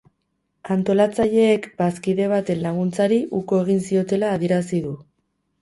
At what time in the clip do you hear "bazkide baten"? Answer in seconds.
1.83-2.63